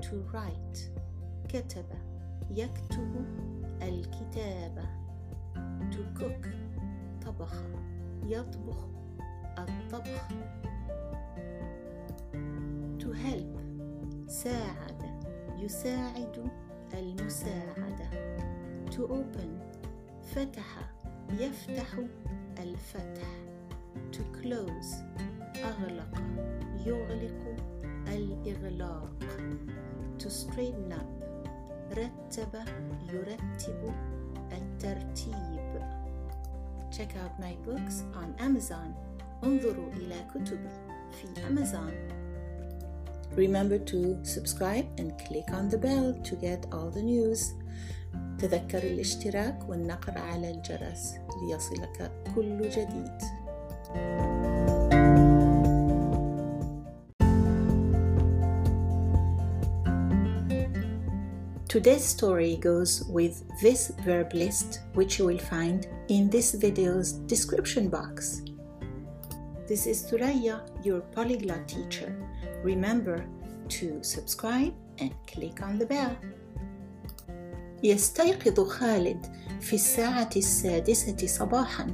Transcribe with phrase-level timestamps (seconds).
[0.00, 0.80] To write,
[1.48, 1.84] كتب
[2.50, 3.26] يكتب
[3.82, 4.82] الكتابة.
[5.90, 6.46] To cook,
[7.26, 7.62] طبخ
[8.26, 8.86] يطبخ
[9.58, 10.28] الطبخ.
[12.98, 13.60] To help,
[14.26, 15.02] ساعد
[15.58, 16.50] يساعد
[16.94, 18.41] المساعدة.
[18.91, 19.49] To open,
[20.35, 20.91] فتح
[21.39, 21.99] يفتح
[22.59, 23.27] الفتح.
[24.11, 24.95] To close,
[25.63, 26.21] أغلق
[26.85, 27.55] يغلق
[28.07, 29.11] الإغلاق.
[30.19, 31.11] To straighten up,
[31.91, 32.53] رتب
[33.13, 33.93] يرتب
[34.51, 35.81] الترتيب.
[36.91, 38.93] Check out my books on Amazon.
[39.43, 40.69] انظروا إلى كتبي
[41.11, 41.93] في Amazon.
[43.35, 47.53] Remember to subscribe and click on the bell to get all the news.
[48.39, 51.13] تذكر الاشتراك والنقر على الجرس
[51.43, 53.17] ليصلك كل جديد.
[61.69, 67.89] Today's story goes with this verb list, which you will find in this video's description
[67.89, 68.41] box.
[69.67, 72.15] This is Thuraya, your polyglot teacher.
[72.63, 73.25] Remember
[73.69, 76.15] to subscribe and click on the bell.
[77.82, 79.26] يستيقظ خالد
[79.60, 81.86] في الساعة السادسة صباحا.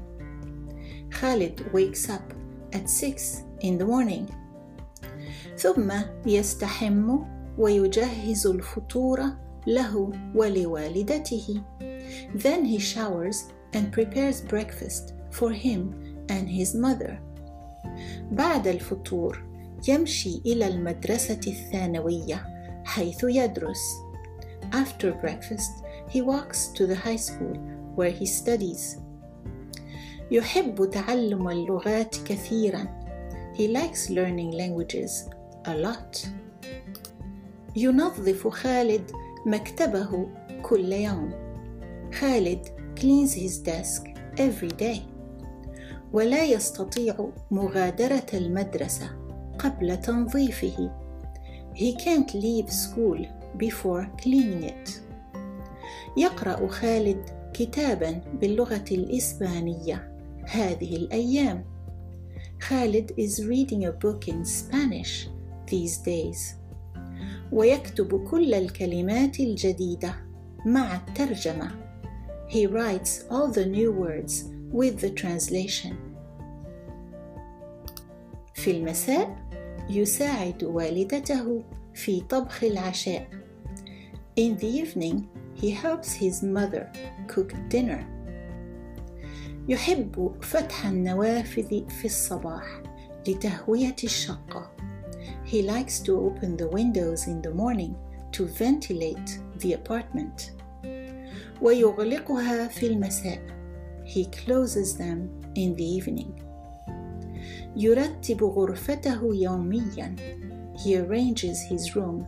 [1.10, 2.34] Khalid wakes up
[2.72, 4.32] at 6 in the morning.
[5.56, 5.92] ثم
[6.26, 7.18] يستحم
[7.58, 9.22] ويجهز الفطور
[9.66, 11.62] له ولوالدته.
[12.34, 13.36] Then he showers
[13.72, 15.80] and prepares breakfast for him
[16.28, 17.20] and his mother.
[18.32, 19.44] بعد الفطور
[19.88, 22.46] يمشي إلى المدرسة الثانوية
[22.84, 24.07] حيث يدرس.
[24.71, 25.71] After breakfast,
[26.09, 27.55] he walks to the high school
[27.95, 28.99] where he studies.
[30.31, 32.87] يحب تعلم اللغات كثيرا.
[33.53, 35.29] He likes learning languages
[35.65, 36.27] a lot.
[37.75, 39.11] ينظف خالد
[39.45, 40.27] مكتبه
[40.63, 41.31] كل يوم.
[42.13, 42.65] خالد
[42.99, 44.99] cleans his desk every day.
[46.13, 49.09] ولا يستطيع مغادرة المدرسة
[49.59, 50.91] قبل تنظيفه.
[51.75, 53.25] He can't leave school
[53.56, 54.90] before cleaning it.
[56.16, 60.12] يقرأ خالد كتابا باللغة الإسبانية
[60.46, 61.64] هذه الأيام.
[62.60, 65.28] خالد is reading a book in Spanish
[65.66, 66.54] these days.
[67.52, 70.14] ويكتب كل الكلمات الجديدة
[70.66, 71.70] مع الترجمة.
[72.48, 75.94] He writes all the new words with the translation.
[78.54, 79.36] في المساء
[79.90, 81.62] يساعد والدته
[81.94, 83.37] في طبخ العشاء.
[84.37, 86.91] In the evening, he helps his mother
[87.27, 88.05] cook dinner.
[89.67, 92.81] يحب فتح النوافذ في الصباح
[93.27, 94.71] لتهوية الشقة.
[95.45, 97.95] He likes to open the windows in the morning
[98.31, 100.51] to ventilate the apartment.
[101.61, 103.39] ويغلقها في المساء.
[104.05, 106.31] He closes them in the evening.
[107.75, 110.15] يرتب غرفته يوميا.
[110.75, 112.27] He arranges his room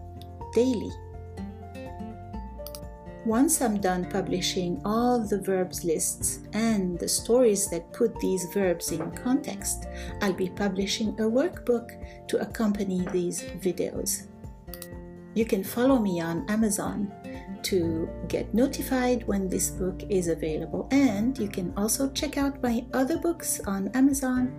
[0.55, 0.91] daily.
[3.26, 8.92] Once I'm done publishing all the verbs lists and the stories that put these verbs
[8.92, 9.86] in context,
[10.22, 11.90] I'll be publishing a workbook
[12.28, 14.26] to accompany these videos.
[15.34, 17.12] You can follow me on Amazon
[17.64, 22.86] to get notified when this book is available, and you can also check out my
[22.94, 24.50] other books on Amazon.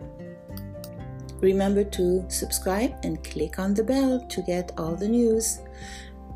[1.42, 5.62] Remember to subscribe and click on the bell to get all the news.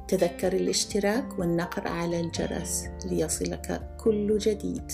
[0.07, 4.91] تذكر الاشتراك والنقر على الجرس ليصلك كل جديد.